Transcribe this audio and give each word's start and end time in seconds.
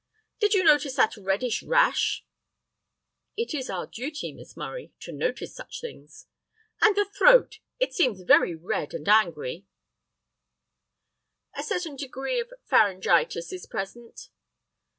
"Did 0.39 0.55
you 0.55 0.63
notice 0.63 0.95
that 0.95 1.15
reddish 1.15 1.61
rash?" 1.61 2.25
"It 3.37 3.53
is 3.53 3.69
our 3.69 3.85
duty, 3.85 4.31
Miss 4.33 4.57
Murray, 4.57 4.93
to 5.01 5.11
notice 5.11 5.53
such 5.55 5.79
things." 5.79 6.25
"And 6.81 6.95
the 6.95 7.05
throat? 7.05 7.59
It 7.79 7.93
seems 7.93 8.21
very 8.21 8.55
red 8.55 8.95
and 8.95 9.07
angry—" 9.07 9.67
"A 11.53 11.61
certain 11.61 11.97
degree 11.97 12.39
of 12.39 12.51
pharyngitis 12.65 13.53
is 13.53 13.67
present." 13.67 14.29